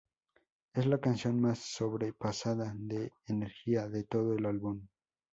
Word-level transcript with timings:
Es 0.73 0.87
la 0.87 0.97
canción 0.99 1.39
más 1.39 1.59
sobrepasada 1.59 2.73
de 2.75 3.13
energía 3.27 3.87
de 3.87 4.03
todo 4.03 4.33
el 4.33 4.47
álbum. 4.47 4.81